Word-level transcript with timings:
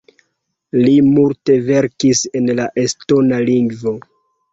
Li 0.85 0.93
multe 1.09 1.57
verkis 1.67 2.21
en 2.39 2.49
la 2.61 2.65
estona 2.85 3.41
lingvo. 3.51 3.95